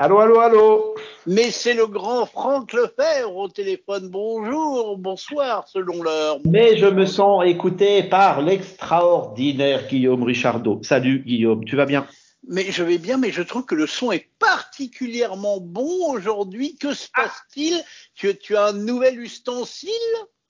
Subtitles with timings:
[0.00, 0.94] Allô, allô, allô
[1.26, 4.08] Mais c'est le grand Franck Lefebvre au téléphone.
[4.10, 6.38] Bonjour, bonsoir, selon l'heure.
[6.44, 10.78] Mais je me sens écouté par l'extraordinaire Guillaume Richardot.
[10.84, 12.06] Salut Guillaume, tu vas bien?
[12.46, 16.76] Mais je vais bien, mais je trouve que le son est particulièrement bon aujourd'hui.
[16.76, 17.82] Que se passe-t-il?
[18.14, 19.90] Tu, tu as un nouvel ustensile?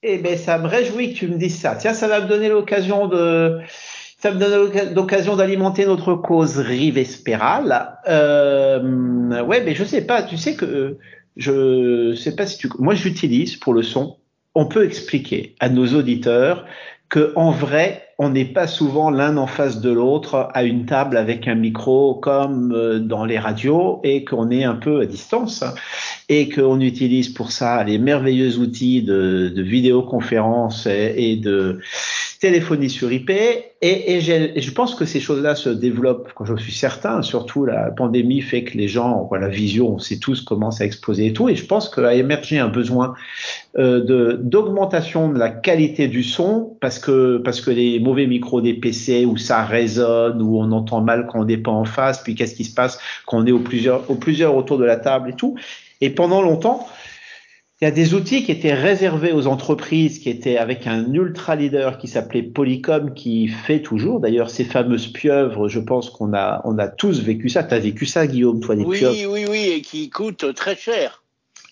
[0.03, 1.75] Eh bien, ça me réjouit que tu me dises ça.
[1.75, 3.57] Tiens, ça va me donner l'occasion de
[4.19, 7.97] ça me donne l'occasion d'alimenter notre causerie vespérale.
[8.07, 10.23] Euh, ouais, mais je sais pas.
[10.23, 10.97] Tu sais que
[11.37, 12.69] je sais pas si tu.
[12.79, 14.17] Moi, j'utilise pour le son.
[14.55, 16.65] On peut expliquer à nos auditeurs
[17.07, 21.15] que en vrai, on n'est pas souvent l'un en face de l'autre à une table
[21.15, 25.63] avec un micro comme euh, dans les radios et qu'on est un peu à distance
[26.27, 31.79] et qu'on utilise pour ça les merveilleux outils de, de vidéoconférence et de
[32.39, 33.31] téléphonie sur IP.
[33.81, 38.41] Et, je pense que ces choses-là se développent, quand je suis certain, surtout la pandémie
[38.41, 41.49] fait que les gens, la vision, on sait tous, commence à exploser et tout.
[41.49, 43.13] Et je pense qu'il a émergé un besoin
[43.77, 48.73] euh, d'augmentation de la qualité du son parce que parce que les mauvais micros des
[48.73, 52.35] PC où ça résonne, où on entend mal quand on n'est pas en face, puis
[52.35, 53.63] qu'est-ce qui se passe quand on est au
[54.07, 55.55] au plusieurs autour de la table et tout.
[56.01, 56.87] Et pendant longtemps,
[57.81, 61.55] il y a des outils qui étaient réservés aux entreprises, qui étaient avec un ultra
[61.55, 64.19] leader qui s'appelait Polycom, qui fait toujours.
[64.19, 67.63] D'ailleurs, ces fameuses pieuvres, je pense qu'on a, on a tous vécu ça.
[67.63, 69.15] Tu as vécu ça, Guillaume, toi, des oui, pieuvres?
[69.15, 71.23] Oui, oui, oui, et qui coûtent très cher.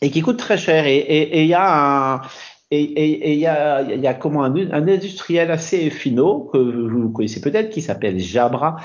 [0.02, 0.86] Et qui coûtent très cher.
[0.86, 2.22] Et il y a un,
[2.70, 7.40] et il y a, y a comment un, un, industriel assez finot que vous connaissez
[7.40, 8.76] peut-être qui s'appelle Jabra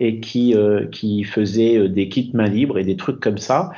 [0.00, 3.70] et qui euh, qui faisait euh, des kits main libre et des trucs comme ça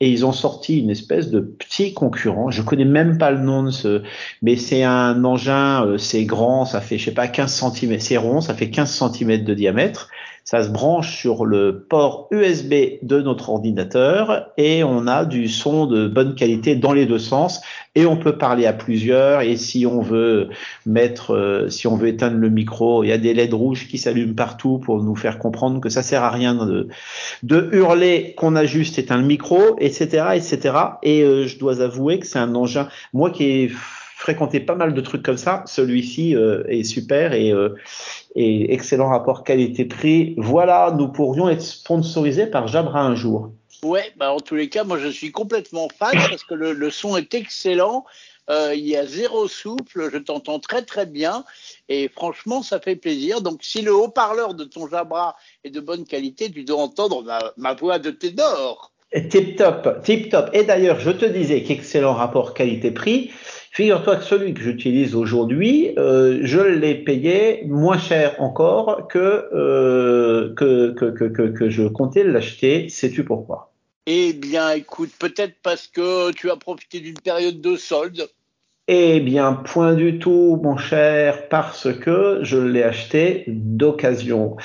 [0.00, 2.50] et ils ont sorti une espèce de petit concurrent.
[2.50, 4.02] Je connais même pas le nom de ce,
[4.42, 8.16] mais c'est un engin, euh, c'est grand, ça fait je sais pas 15 cm, c'est
[8.16, 10.08] rond, ça fait 15 cm de diamètre.
[10.48, 15.86] Ça se branche sur le port USB de notre ordinateur et on a du son
[15.86, 17.60] de bonne qualité dans les deux sens
[17.96, 20.50] et on peut parler à plusieurs et si on veut
[20.86, 23.98] mettre, euh, si on veut éteindre le micro, il y a des LED rouges qui
[23.98, 26.86] s'allument partout pour nous faire comprendre que ça sert à rien de,
[27.42, 30.76] de hurler qu'on a juste éteint le micro, etc., etc.
[31.02, 33.70] Et euh, je dois avouer que c'est un engin, moi qui ai
[34.16, 37.52] fréquenté pas mal de trucs comme ça, celui-ci euh, est super et
[38.34, 40.34] et excellent rapport qualité-prix.
[40.38, 43.52] Voilà, nous pourrions être sponsorisés par Jabra un jour.
[43.82, 47.16] Ouais, bah en tous les cas, moi je suis complètement fan parce que le, son
[47.16, 48.04] est excellent.
[48.48, 51.44] Euh, il y a zéro souffle, je t'entends très très bien
[51.88, 53.42] et franchement ça fait plaisir.
[53.42, 57.40] Donc si le haut-parleur de ton Jabra est de bonne qualité, tu dois entendre ma,
[57.56, 58.92] ma voix de ténor.
[59.30, 60.50] Tip top, tip top.
[60.52, 63.30] Et d'ailleurs, je te disais qu'excellent rapport qualité-prix.
[63.70, 69.18] Figure-toi que celui que j'utilise aujourd'hui, euh, je l'ai payé moins cher encore que,
[69.52, 72.88] euh, que, que, que, que, que je comptais l'acheter.
[72.88, 73.72] Sais-tu pourquoi?
[74.06, 78.28] Eh bien, écoute, peut-être parce que tu as profité d'une période de solde.
[78.88, 84.56] Eh bien, point du tout, mon cher, parce que je l'ai acheté d'occasion.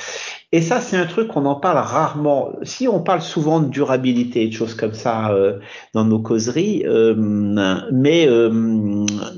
[0.54, 2.52] Et ça, c'est un truc qu'on en parle rarement.
[2.64, 5.60] Si on parle souvent de durabilité, de choses comme ça euh,
[5.94, 8.50] dans nos causeries, euh, mais, euh,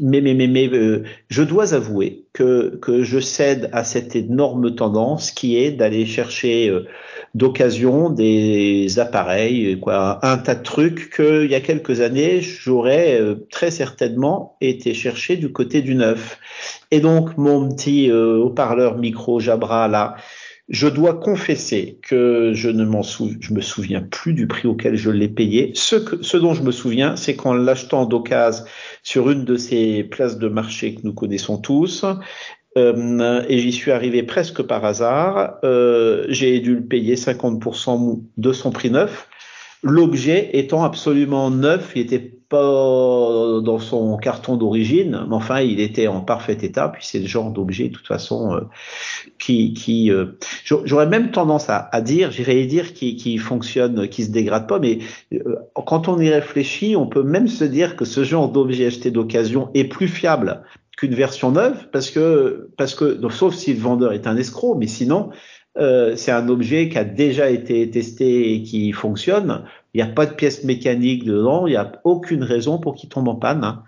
[0.01, 4.73] mais, mais, mais, mais euh, je dois avouer que, que je cède à cette énorme
[4.73, 6.87] tendance qui est d'aller chercher euh,
[7.35, 13.19] d'occasion des appareils, quoi, un tas de trucs que il y a quelques années j'aurais
[13.51, 16.39] très certainement été chercher du côté du neuf.
[16.91, 20.15] Et donc mon petit haut-parleur micro Jabra là
[20.69, 23.01] je dois confesser que je ne m'en
[23.51, 25.71] me souviens plus du prix auquel je l'ai payé.
[25.75, 28.63] Ce, que, ce dont je me souviens, c'est qu'en l'achetant d'occasion
[29.03, 32.05] sur une de ces places de marché que nous connaissons tous,
[32.77, 38.53] euh, et j'y suis arrivé presque par hasard, euh, j'ai dû le payer 50% de
[38.53, 39.27] son prix neuf.
[39.83, 46.21] L'objet étant absolument neuf, il était dans son carton d'origine, mais enfin, il était en
[46.21, 46.89] parfait état.
[46.89, 48.61] Puis c'est le genre d'objet, de toute façon, euh,
[49.39, 54.31] qui, qui euh, j'aurais même tendance à, dire, j'irais dire, qui, qui fonctionne, qui se
[54.31, 54.79] dégrade pas.
[54.79, 54.99] Mais
[55.33, 55.55] euh,
[55.85, 59.69] quand on y réfléchit, on peut même se dire que ce genre d'objet acheté d'occasion
[59.73, 60.63] est plus fiable
[60.97, 64.87] qu'une version neuve, parce que, parce que, sauf si le vendeur est un escroc, mais
[64.87, 65.31] sinon,
[65.77, 69.63] euh, c'est un objet qui a déjà été testé et qui fonctionne.
[69.93, 73.09] Il n'y a pas de pièce mécanique dedans, il n'y a aucune raison pour qu'il
[73.09, 73.79] tombe en panne.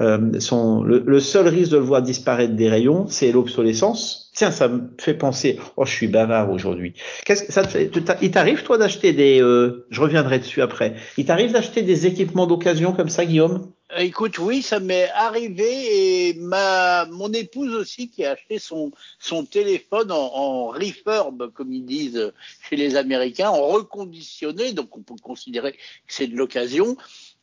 [0.00, 4.30] Euh, son, le, le, seul risque de le voir disparaître des rayons, c'est l'obsolescence.
[4.32, 5.58] Tiens, ça me fait penser.
[5.76, 6.94] Oh, je suis bavard aujourd'hui.
[7.24, 7.90] Qu'est-ce que ça fait?
[8.22, 10.94] Il t'arrive toi d'acheter des euh, Je reviendrai dessus après.
[11.16, 13.72] Il t'arrive d'acheter des équipements d'occasion comme ça, Guillaume?
[13.96, 19.46] Écoute, oui, ça m'est arrivé et ma mon épouse aussi qui a acheté son son
[19.46, 22.32] téléphone en, en refurb, comme ils disent
[22.68, 26.98] chez les Américains, en reconditionné, donc on peut considérer que c'est de l'occasion.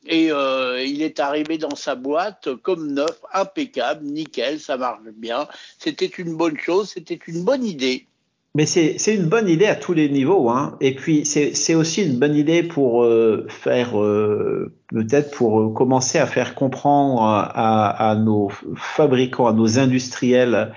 [0.05, 5.47] Et euh, il est arrivé dans sa boîte comme neuf, impeccable, nickel, ça marche bien.
[5.79, 8.07] C'était une bonne chose, c'était une bonne idée.
[8.55, 10.77] Mais c'est une bonne idée à tous les niveaux, hein.
[10.79, 16.19] Et puis c'est aussi une bonne idée pour euh, faire euh, peut-être pour euh, commencer
[16.19, 20.71] à faire comprendre à, à, nos fabricants, à nos industriels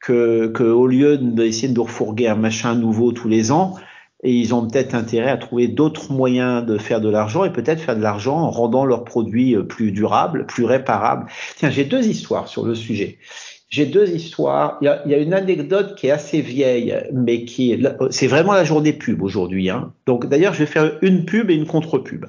[0.00, 3.74] que, que au lieu d'essayer de nous refourguer un machin nouveau tous les ans,
[4.22, 7.82] et ils ont peut-être intérêt à trouver d'autres moyens de faire de l'argent et peut-être
[7.82, 11.26] faire de l'argent en rendant leurs produits plus durables, plus réparables.
[11.56, 13.18] Tiens, j'ai deux histoires sur le sujet.
[13.68, 14.78] J'ai deux histoires.
[14.80, 18.26] Il y, a, il y, a, une anecdote qui est assez vieille, mais qui c'est
[18.26, 19.68] vraiment la journée pub aujourd'hui.
[19.68, 19.92] Hein.
[20.06, 22.24] Donc d'ailleurs, je vais faire une pub et une contre-pub.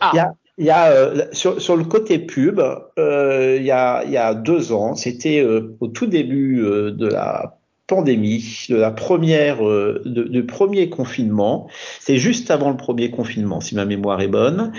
[0.00, 0.10] Ah.
[0.12, 2.60] Il y a, il y a euh, sur, sur, le côté pub,
[2.98, 6.90] euh, il, y a, il y a deux ans, c'était euh, au tout début euh,
[6.90, 11.68] de la pandémie, de la première, euh, de, du premier confinement.
[11.98, 14.72] C'est juste avant le premier confinement, si ma mémoire est bonne.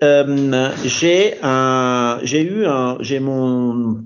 [0.00, 4.02] j'ai un, j'ai eu un, j'ai mon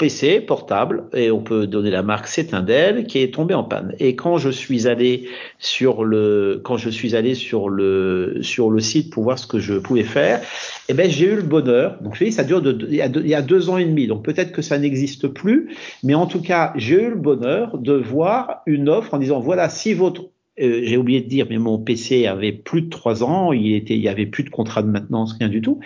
[0.00, 3.64] PC portable, et on peut donner la marque, c'est un Dell, qui est tombé en
[3.64, 3.94] panne.
[3.98, 8.80] Et quand je suis allé sur le, quand je suis allé sur le, sur le
[8.80, 10.40] site pour voir ce que je pouvais faire,
[10.88, 11.98] eh ben, j'ai eu le bonheur.
[12.00, 13.84] Donc, je dis, ça dure de, il, y a il y a deux ans et
[13.84, 14.06] demi.
[14.06, 15.76] Donc, peut-être que ça n'existe plus.
[16.02, 19.68] Mais en tout cas, j'ai eu le bonheur de voir une offre en disant, voilà,
[19.68, 23.52] si votre euh, j'ai oublié de dire, mais mon PC avait plus de trois ans,
[23.52, 25.80] il était, il y avait plus de contrat de maintenance, rien du tout.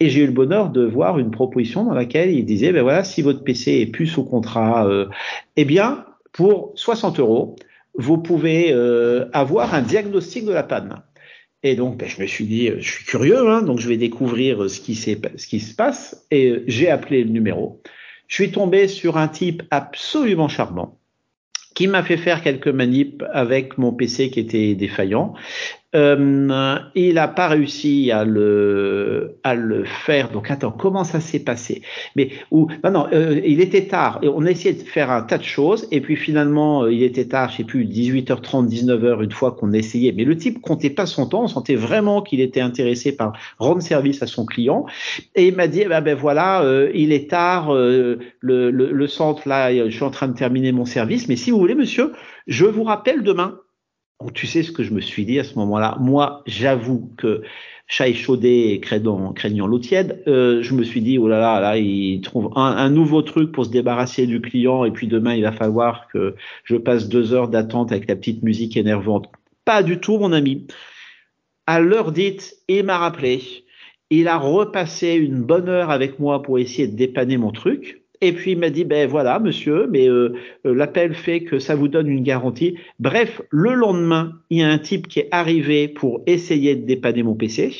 [0.00, 3.04] Et j'ai eu le bonheur de voir une proposition dans laquelle il disait, ben voilà,
[3.04, 5.06] si votre PC est plus sous contrat, euh,
[5.56, 7.56] eh bien, pour 60 euros,
[7.94, 11.02] vous pouvez euh, avoir un diagnostic de la panne.
[11.62, 14.68] Et donc, ben, je me suis dit, je suis curieux, hein, donc je vais découvrir
[14.70, 16.26] ce qui, ce qui se passe.
[16.30, 17.82] Et j'ai appelé le numéro.
[18.28, 20.98] Je suis tombé sur un type absolument charmant
[21.76, 25.34] qui m'a fait faire quelques manips avec mon PC qui était défaillant.
[25.96, 30.30] Euh, il n'a pas réussi à le, à le faire.
[30.30, 31.82] Donc attends, comment ça s'est passé?
[32.16, 34.18] Mais ou non, euh, il était tard.
[34.22, 35.88] Et on a essayé de faire un tas de choses.
[35.90, 39.72] Et puis finalement, euh, il était tard, je sais plus, 18h30, 19h une fois qu'on
[39.72, 40.12] essayait.
[40.12, 41.44] Mais le type comptait pas son temps.
[41.44, 44.84] On sentait vraiment qu'il était intéressé par rendre service à son client.
[45.34, 46.62] Et il m'a dit, ben, ben voilà,
[46.94, 47.72] il est tard.
[47.72, 51.28] le, le, le centre là, je suis en train de terminer mon service.
[51.28, 52.12] Mais si vous voulez, monsieur,
[52.46, 53.58] je vous rappelle demain
[54.34, 57.42] tu sais ce que je me suis dit à ce moment-là Moi, j'avoue que
[57.86, 61.60] chat échaudé et craignant, craignant l'eau tiède, euh, je me suis dit, oh là là,
[61.60, 65.34] là, il trouve un, un, nouveau truc pour se débarrasser du client et puis demain,
[65.34, 66.34] il va falloir que
[66.64, 69.30] je passe deux heures d'attente avec la petite musique énervante.
[69.64, 70.66] Pas du tout, mon ami.
[71.66, 73.40] À l'heure dite, il m'a rappelé.
[74.10, 78.05] Il a repassé une bonne heure avec moi pour essayer de dépanner mon truc.
[78.20, 80.34] Et puis il m'a dit, ben voilà, monsieur, mais euh,
[80.64, 82.78] euh, l'appel fait que ça vous donne une garantie.
[82.98, 87.22] Bref, le lendemain, il y a un type qui est arrivé pour essayer de dépanner
[87.22, 87.74] mon PC,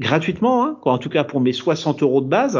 [0.00, 2.58] gratuitement, hein, en tout cas pour mes 60 euros de base.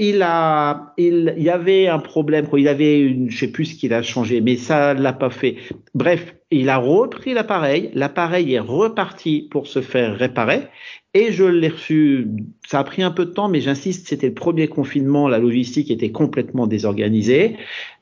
[0.00, 2.60] Il a, il, y avait un problème, quoi.
[2.60, 5.56] Il avait une, je sais plus ce qu'il a changé, mais ça l'a pas fait.
[5.94, 7.90] Bref, il a repris l'appareil.
[7.94, 10.62] L'appareil est reparti pour se faire réparer.
[11.14, 12.28] Et je l'ai reçu,
[12.66, 15.90] ça a pris un peu de temps, mais j'insiste, c'était le premier confinement, la logistique
[15.90, 17.56] était complètement désorganisée.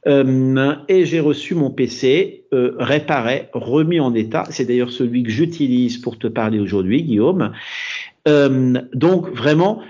[0.06, 4.44] Euh, et j'ai reçu mon PC euh, réparé, remis en état.
[4.50, 7.52] C'est d'ailleurs celui que j'utilise pour te parler aujourd'hui, Guillaume.
[8.28, 9.80] Euh, donc vraiment,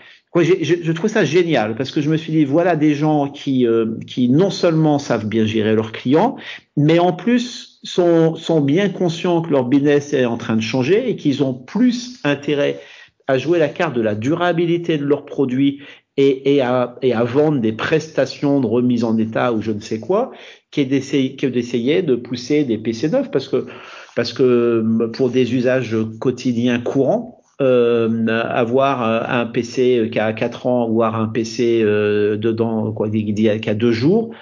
[0.44, 3.66] je, je, trouve ça génial parce que je me suis dit, voilà des gens qui,
[3.66, 6.36] euh, qui non seulement savent bien gérer leurs clients,
[6.76, 11.08] mais en plus sont, sont bien conscients que leur business est en train de changer
[11.08, 12.80] et qu'ils ont plus intérêt
[13.28, 15.80] à jouer la carte de la durabilité de leurs produits
[16.16, 19.80] et, et, à, et à vendre des prestations de remise en état ou je ne
[19.80, 20.32] sais quoi,
[20.70, 23.66] que d'essayer de pousser des PC neufs parce que
[24.14, 30.88] parce que pour des usages quotidiens courants, euh, avoir un PC qui a 4 ans,
[30.90, 34.34] voire un PC euh, dedans quoi, qui a deux jours,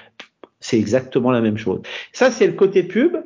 [0.60, 1.80] c'est exactement la même chose.
[2.12, 3.16] Ça, c'est le côté pub.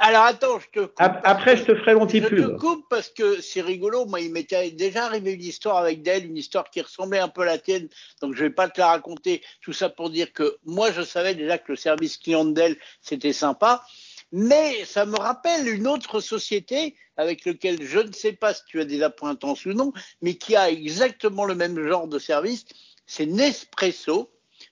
[0.00, 0.92] Alors attends, je te coupe.
[0.98, 4.06] Après, je te ferai mon petit Je te coupe parce que c'est rigolo.
[4.06, 7.42] Moi, il m'était déjà arrivé une histoire avec Dell, une histoire qui ressemblait un peu
[7.42, 7.88] à la tienne.
[8.22, 9.42] Donc, je vais pas te la raconter.
[9.60, 12.76] Tout ça pour dire que moi, je savais déjà que le service client de Dell,
[13.02, 13.82] c'était sympa.
[14.32, 18.80] Mais ça me rappelle une autre société avec laquelle je ne sais pas si tu
[18.80, 19.92] as des appointances ou non,
[20.22, 22.64] mais qui a exactement le même genre de service.
[23.06, 24.30] C'est Nespresso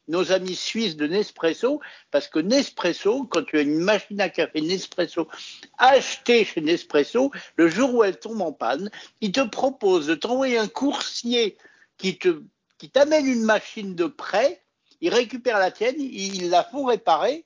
[0.08, 4.60] nos amis suisses de Nespresso, parce que Nespresso, quand tu as une machine à café
[4.60, 5.28] Nespresso
[5.78, 10.58] achetée chez Nespresso, le jour où elle tombe en panne, il te propose de t'envoyer
[10.58, 11.56] un coursier
[11.98, 12.42] qui te
[12.78, 14.62] qui t'amènent une machine de prêt,
[15.00, 17.45] ils récupèrent la tienne, ils la font réparer,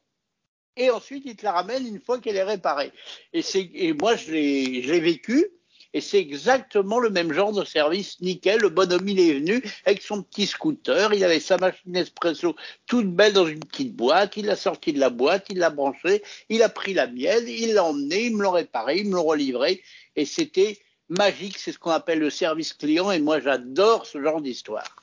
[0.81, 2.91] et ensuite ils te la ramènent une fois qu'elle est réparée.
[3.35, 5.47] Et, moi, je l'ai vécu.
[5.93, 8.61] Et c'est exactement le même genre de service nickel.
[8.61, 11.13] Le bonhomme, il est venu avec son petit scooter.
[11.13, 12.55] Il avait sa machine espresso
[12.87, 14.37] toute belle dans une petite boîte.
[14.37, 17.75] Il l'a sorti de la boîte, il l'a branchée, il a pris la mienne, il
[17.75, 19.83] l'a emmené, il me l'a réparé, il me l'a relivré.
[20.15, 21.59] Et c'était magique.
[21.59, 23.11] C'est ce qu'on appelle le service client.
[23.11, 24.95] Et moi, j'adore ce genre d'histoire.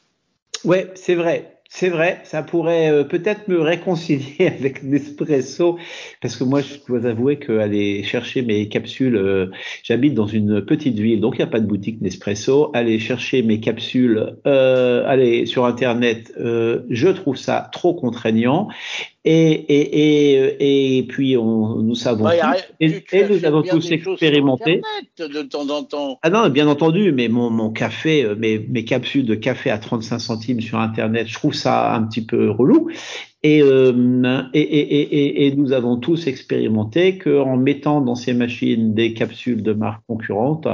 [0.64, 1.57] Ouais, c'est vrai.
[1.70, 5.78] C'est vrai, ça pourrait euh, peut-être me réconcilier avec Nespresso,
[6.22, 9.48] parce que moi, je dois avouer qu'aller chercher mes capsules, euh,
[9.84, 12.72] j'habite dans une petite ville, donc il n'y a pas de boutique Nespresso.
[12.74, 18.70] Aller chercher mes capsules, euh, aller sur Internet, je trouve ça trop contraignant.
[19.30, 24.82] Et, et, et, et puis, on, nous savons bah, et, nous avons tous expérimenté.
[25.18, 26.18] De temps en temps.
[26.24, 29.80] Ah non, bien entendu, mais mon, mon café, euh, mes, mes capsules de café à
[29.80, 32.90] 35 centimes sur Internet, je trouve ça un petit peu relou.
[33.44, 39.14] Et, euh, et, et, et, nous avons tous expérimenté qu'en mettant dans ces machines des
[39.14, 40.68] capsules de marque concurrente,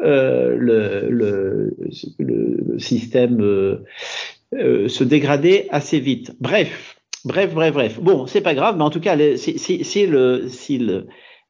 [0.00, 1.76] euh, le, le,
[2.18, 3.84] le, système euh,
[4.54, 6.36] euh, se dégradait assez vite.
[6.40, 8.00] Bref, Bref, bref, bref.
[8.00, 10.80] Bon, c'est pas grave, mais en tout cas, si, si, si le, si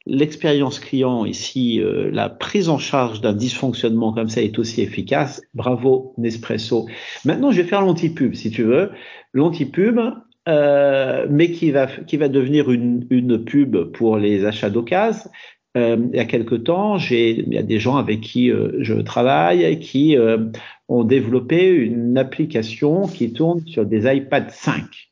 [0.06, 5.42] l'expérience client ici, euh, la prise en charge d'un dysfonctionnement comme ça est aussi efficace,
[5.54, 6.86] bravo Nespresso.
[7.24, 8.90] Maintenant, je vais faire l'anti-pub, si tu veux.
[9.34, 10.00] L'anti-pub,
[10.48, 15.30] euh, mais qui va, qui devenir une, une pub pour les achats d'occasion.
[15.76, 18.94] Euh, il y a quelque temps, il y a des gens avec qui euh, je
[18.94, 20.38] travaille qui euh,
[20.88, 25.07] ont développé une application qui tourne sur des iPad 5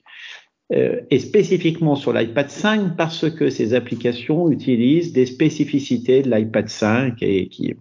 [0.73, 6.69] euh, et spécifiquement sur l'iPad 5 parce que ces applications utilisent des spécificités de l'iPad
[6.69, 7.75] 5 et qui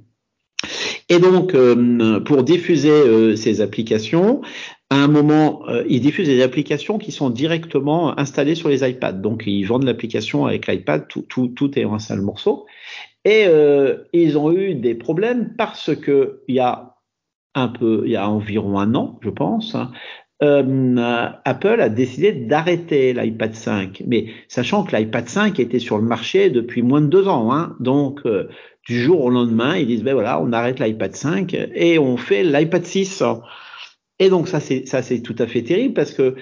[1.10, 4.42] et donc euh, pour diffuser euh, ces applications
[4.92, 9.14] à un moment, ils diffusent des applications qui sont directement installées sur les iPads.
[9.14, 12.68] Donc, ils vendent l'application avec l'iPad, tout, tout, tout est en un seul morceau.
[13.26, 13.48] Et
[14.14, 16.96] ils ont eu des problèmes parce que il y a
[17.56, 19.92] un peu, il y a environ un an, je pense, hein,
[20.44, 26.04] euh, Apple a décidé d'arrêter l'iPad 5, mais sachant que l'iPad 5 était sur le
[26.04, 28.50] marché depuis moins de deux ans, hein, donc euh,
[28.88, 32.44] du jour au lendemain, ils disent ben voilà, on arrête l'iPad 5 et on fait
[32.44, 33.24] l'iPad 6.
[34.20, 36.36] Et donc ça c'est ça c'est tout à fait terrible parce que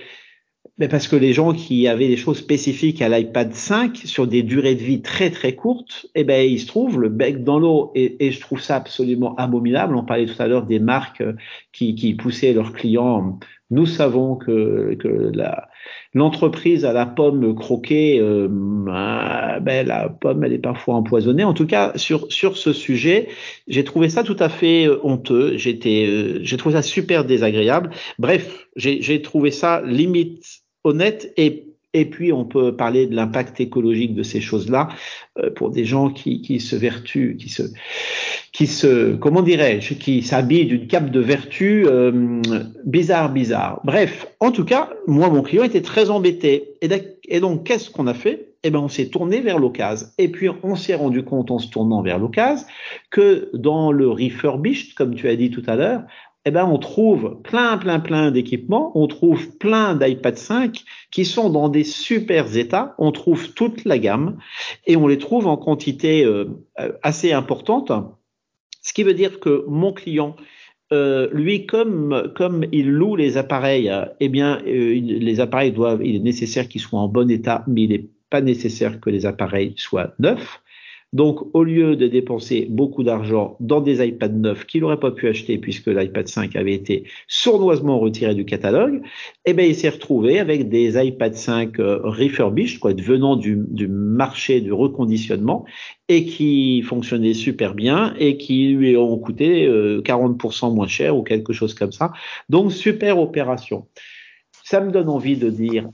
[0.78, 4.42] mais parce que les gens qui avaient des choses spécifiques à l'iPad 5 sur des
[4.42, 7.92] durées de vie très très courtes, eh ben ils se trouvent le bec dans l'eau
[7.96, 9.96] et, je trouve ça absolument abominable.
[9.96, 11.24] On parlait tout à l'heure des marques
[11.72, 13.38] qui, qui poussaient leurs clients
[13.74, 15.32] nous savons que, que
[16.14, 21.44] l'entreprise à la pomme croquée, ben, la pomme, elle est parfois empoisonnée.
[21.44, 23.30] En tout cas, sur, sur ce sujet,
[23.68, 25.58] j'ai trouvé ça tout à fait euh, honteux.
[25.58, 27.92] J'étais, euh, j'ai trouvé ça super désagréable.
[28.20, 34.16] Bref, j'ai trouvé ça limite honnête et et puis, on peut parler de l'impact écologique
[34.16, 34.90] de ces choses-là
[35.38, 37.64] euh, pour des gens qui, qui se vertuent, qui se,
[38.52, 42.42] qui se, comment dirais-je, qui s'habillent d'une cape de vertu euh,
[42.84, 43.80] bizarre, bizarre.
[43.84, 46.74] Bref, en tout cas, moi, mon client était très embêté.
[46.82, 48.54] Et, donc, qu'est-ce qu'on a fait?
[48.64, 50.08] Eh ben, on s'est tourné vers l'occasion.
[50.18, 52.66] Et puis, on s'est rendu compte en se tournant vers l'occasion
[53.12, 56.04] que dans le refurbished, comme tu as dit tout à l'heure,
[56.46, 61.50] eh ben, on trouve plein, plein, plein d'équipements, on trouve plein d'iPad 5 qui sont
[61.50, 64.38] dans des super états, on trouve toute la gamme
[64.86, 66.46] et on les trouve en quantité euh,
[66.80, 67.92] euh, assez importante,
[68.82, 70.36] ce qui veut dire que mon client,
[70.92, 76.20] euh, lui, comme, comme il loue les appareils, eh bien, les appareils doivent, il est
[76.20, 80.14] nécessaire qu'ils soient en bon état, mais il n'est pas nécessaire que les appareils soient
[80.20, 80.62] neufs.
[81.14, 85.28] Donc, au lieu de dépenser beaucoup d'argent dans des iPads neufs qu'il n'aurait pas pu
[85.28, 89.02] acheter puisque l'iPad 5 avait été sournoisement retiré du catalogue,
[89.46, 93.88] eh bien, il s'est retrouvé avec des iPad 5 euh, refurbished, quoi, venant du, du
[93.88, 95.66] marché du reconditionnement
[96.10, 101.22] et qui fonctionnaient super bien et qui lui ont coûté 40% euh, moins cher ou
[101.22, 102.12] quelque chose comme ça.
[102.50, 103.86] Donc, super opération.
[104.64, 105.88] Ça me donne envie de dire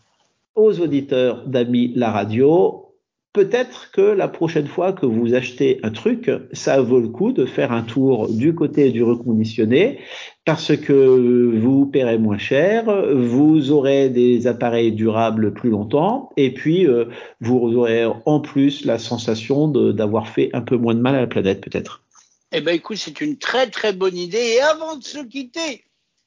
[0.56, 2.89] aux auditeurs d'Amis la radio,
[3.34, 7.46] peut-être que la prochaine fois que vous achetez un truc, ça vaut le coup de
[7.46, 10.00] faire un tour du côté du reconditionné
[10.46, 16.88] parce que vous paierez moins cher, vous aurez des appareils durables plus longtemps et puis
[16.88, 17.06] euh,
[17.40, 21.28] vous aurez en plus la sensation d'avoir fait un peu moins de mal à la
[21.28, 22.04] planète peut-être.
[22.52, 25.86] Eh ben écoute, c'est une très très bonne idée et avant de se quitter,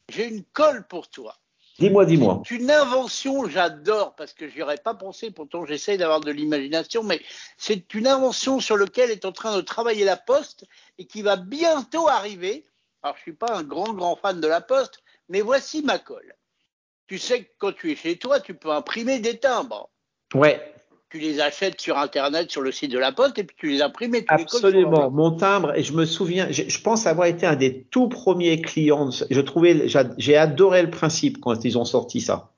[0.08, 1.34] j'ai une colle pour toi.
[1.82, 2.42] Dis-moi, dis-moi.
[2.46, 7.02] C'est une invention, j'adore, parce que j'y aurais pas pensé, pourtant j'essaye d'avoir de l'imagination,
[7.02, 7.20] mais
[7.56, 10.64] c'est une invention sur laquelle est en train de travailler la Poste
[10.98, 12.64] et qui va bientôt arriver.
[13.02, 16.36] Alors, je suis pas un grand, grand fan de la Poste, mais voici ma colle.
[17.08, 19.90] Tu sais que quand tu es chez toi, tu peux imprimer des timbres.
[20.34, 20.71] Ouais.
[21.12, 23.82] Tu les achètes sur Internet, sur le site de la Poste, et puis tu les
[23.82, 25.10] imprimes et tu Absolument.
[25.10, 29.10] Mon timbre, et je me souviens, je pense avoir été un des tout premiers clients.
[29.10, 32.52] Je trouvais, j'ai adoré le principe quand ils ont sorti ça.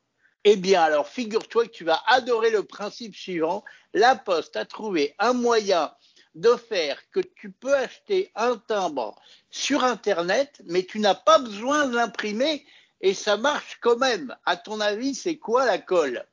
[0.45, 3.65] Eh bien, alors, figure-toi que tu vas adorer le principe suivant.
[3.93, 5.91] La Poste a trouvé un moyen
[6.37, 9.17] de faire que tu peux acheter un timbre
[9.51, 12.65] sur Internet, mais tu n'as pas besoin de l'imprimer
[13.01, 14.37] et ça marche quand même.
[14.47, 16.25] À ton avis, c'est quoi la colle?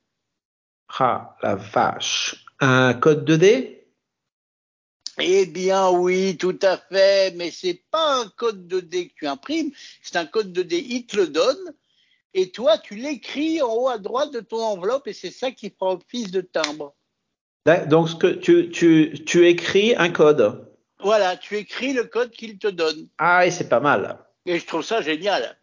[0.99, 2.45] Ah, la vache.
[2.59, 3.81] Un code 2D
[5.19, 9.71] eh bien oui, tout à fait, mais c'est pas un code 2D que tu imprimes,
[10.01, 11.73] c'est un code 2D, il te le donne,
[12.33, 15.69] et toi tu l'écris en haut à droite de ton enveloppe, et c'est ça qui
[15.69, 16.95] fera office de timbre.
[17.87, 20.67] Donc ce que tu, tu, tu écris un code.
[20.99, 23.07] Voilà, tu écris le code qu'il te donne.
[23.17, 24.17] Ah, et c'est pas mal.
[24.45, 25.57] Et je trouve ça génial.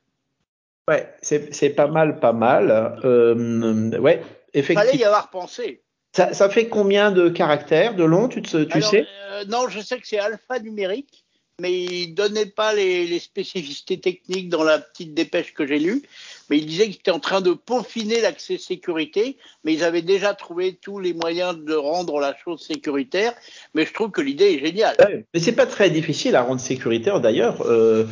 [0.86, 3.00] Ouais, c'est pas mal, pas mal.
[3.04, 4.22] Euh, ouais,
[4.54, 4.90] Effectivement.
[4.90, 5.82] Fallait y avoir pensé.
[6.14, 9.98] Ça, ça, fait combien de caractères de long, tu, tu sais euh, Non, je sais
[9.98, 11.24] que c'est alphanumérique,
[11.60, 16.02] mais il donnait pas les, les, spécificités techniques dans la petite dépêche que j'ai lue.
[16.48, 20.32] Mais il disait qu'ils étaient en train de peaufiner l'accès sécurité, mais ils avaient déjà
[20.34, 23.34] trouvé tous les moyens de rendre la chose sécuritaire.
[23.74, 24.96] Mais je trouve que l'idée est géniale.
[25.00, 27.62] Ouais, mais c'est pas très difficile à rendre sécuritaire d'ailleurs.
[27.66, 28.06] Euh,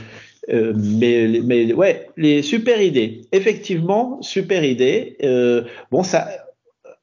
[0.52, 3.22] euh, mais, mais ouais, les super idées.
[3.32, 5.16] Effectivement, super idée.
[5.22, 6.28] Euh, bon, ça,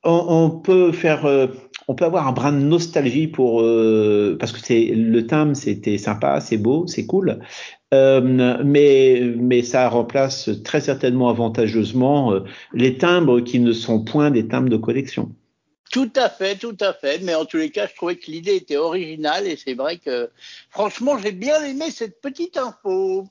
[0.04, 1.48] on, peut faire, euh,
[1.88, 3.62] on peut avoir un brin de nostalgie pour
[4.40, 7.40] parce que c'est le timbre, c'était sympa, c'est beau, c'est cool.
[7.92, 12.34] mais mais ça remplace très certainement avantageusement
[12.74, 15.32] les timbres qui ne sont point des timbres de collection.
[15.94, 17.20] Tout à fait, tout à fait.
[17.20, 20.32] Mais en tous les cas, je trouvais que l'idée était originale et c'est vrai que,
[20.72, 23.28] franchement, j'ai bien aimé cette petite info.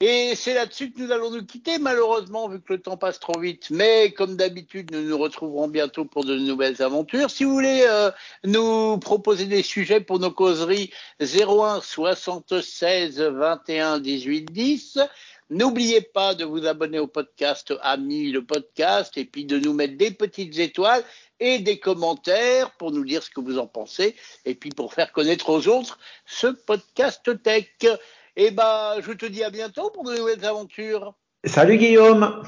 [0.00, 3.38] Et c'est là-dessus que nous allons nous quitter, malheureusement, vu que le temps passe trop
[3.38, 3.68] vite.
[3.70, 7.30] Mais comme d'habitude, nous nous retrouverons bientôt pour de nouvelles aventures.
[7.30, 8.10] Si vous voulez euh,
[8.44, 10.90] nous proposer des sujets pour nos causeries,
[11.20, 14.98] 01 76 21 18 10.
[15.48, 19.96] N'oubliez pas de vous abonner au podcast Ami le podcast et puis de nous mettre
[19.96, 21.04] des petites étoiles
[21.38, 25.12] et des commentaires pour nous dire ce que vous en pensez et puis pour faire
[25.12, 27.68] connaître aux autres ce podcast tech.
[28.34, 31.14] Eh ben, je te dis à bientôt pour de nouvelles aventures.
[31.44, 32.42] Salut Guillaume.